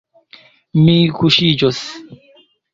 Mi 0.87 0.97
kuŝiĝos. 1.19 1.85